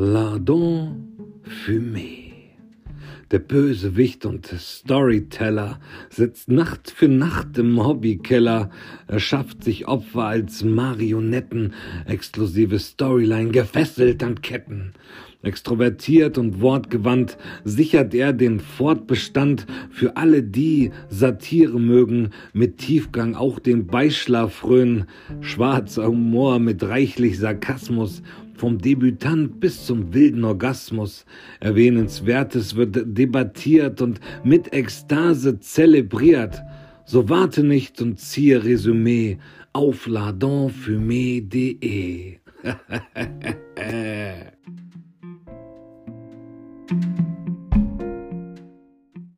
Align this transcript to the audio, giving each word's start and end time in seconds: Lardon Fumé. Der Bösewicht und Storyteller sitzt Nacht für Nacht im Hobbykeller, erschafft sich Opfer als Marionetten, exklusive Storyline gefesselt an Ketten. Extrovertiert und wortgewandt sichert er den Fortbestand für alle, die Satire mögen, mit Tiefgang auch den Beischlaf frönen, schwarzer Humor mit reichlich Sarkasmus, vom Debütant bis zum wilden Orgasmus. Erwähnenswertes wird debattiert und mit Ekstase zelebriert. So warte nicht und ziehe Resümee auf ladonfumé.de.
Lardon 0.00 1.08
Fumé. 1.42 2.30
Der 3.32 3.40
Bösewicht 3.40 4.24
und 4.26 4.46
Storyteller 4.46 5.80
sitzt 6.08 6.48
Nacht 6.48 6.92
für 6.94 7.08
Nacht 7.08 7.58
im 7.58 7.84
Hobbykeller, 7.84 8.70
erschafft 9.08 9.64
sich 9.64 9.88
Opfer 9.88 10.22
als 10.22 10.62
Marionetten, 10.62 11.74
exklusive 12.06 12.78
Storyline 12.78 13.50
gefesselt 13.50 14.22
an 14.22 14.40
Ketten. 14.40 14.92
Extrovertiert 15.42 16.38
und 16.38 16.60
wortgewandt 16.60 17.36
sichert 17.64 18.14
er 18.14 18.32
den 18.32 18.60
Fortbestand 18.60 19.66
für 19.90 20.16
alle, 20.16 20.44
die 20.44 20.92
Satire 21.08 21.80
mögen, 21.80 22.30
mit 22.52 22.78
Tiefgang 22.78 23.34
auch 23.34 23.58
den 23.58 23.86
Beischlaf 23.86 24.52
frönen, 24.52 25.06
schwarzer 25.40 26.06
Humor 26.06 26.60
mit 26.60 26.82
reichlich 26.82 27.38
Sarkasmus, 27.38 28.22
vom 28.58 28.78
Debütant 28.78 29.60
bis 29.60 29.86
zum 29.86 30.12
wilden 30.12 30.44
Orgasmus. 30.44 31.24
Erwähnenswertes 31.60 32.74
wird 32.76 32.96
debattiert 33.06 34.02
und 34.02 34.20
mit 34.44 34.72
Ekstase 34.72 35.60
zelebriert. 35.60 36.60
So 37.04 37.28
warte 37.28 37.62
nicht 37.62 38.02
und 38.02 38.18
ziehe 38.18 38.64
Resümee 38.64 39.38
auf 39.72 40.06
ladonfumé.de. 40.06 42.38